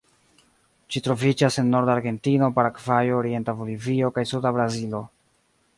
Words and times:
Ĝi 0.93 1.01
troviĝas 1.07 1.57
en 1.63 1.69
norda 1.75 1.93
Argentino, 1.97 2.49
Paragvajo, 2.57 3.21
orienta 3.21 3.55
Bolivio, 3.61 4.13
kaj 4.19 4.29
suda 4.33 4.59
Brazilo. 4.59 5.07